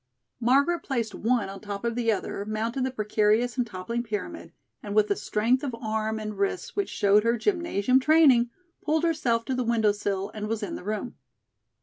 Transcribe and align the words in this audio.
Margaret 0.39 0.79
placed 0.81 1.13
one 1.13 1.47
on 1.47 1.59
top 1.59 1.85
of 1.85 1.93
the 1.93 2.11
other, 2.11 2.43
mounted 2.43 2.85
the 2.85 2.89
precarious 2.89 3.55
and 3.55 3.67
toppling 3.67 4.01
pyramid, 4.01 4.51
and 4.81 4.95
with 4.95 5.09
the 5.09 5.15
strength 5.15 5.63
of 5.63 5.75
arm 5.75 6.17
and 6.19 6.39
wrist 6.39 6.75
which 6.75 6.89
showed 6.89 7.23
her 7.23 7.37
gymnasium 7.37 7.99
training, 7.99 8.49
pulled 8.83 9.03
herself 9.03 9.45
to 9.45 9.53
the 9.53 9.63
window 9.63 9.91
sill 9.91 10.31
and 10.33 10.47
was 10.47 10.63
in 10.63 10.73
the 10.73 10.83
room. 10.83 11.17